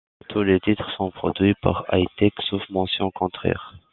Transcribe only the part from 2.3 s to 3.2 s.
sauf mention